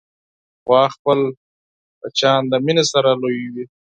[0.65, 1.19] غوا خپل
[1.99, 3.65] بچیان د مینې سره لویوي.